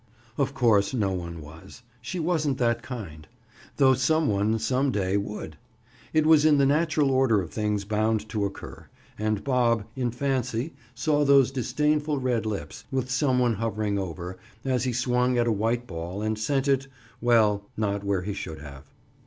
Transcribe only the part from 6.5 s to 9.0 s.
the natural order of things bound to occur,